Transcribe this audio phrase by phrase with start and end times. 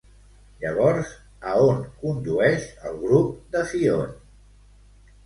[0.61, 1.11] Llavors,
[1.49, 4.17] a on condueix el grup de Fionn?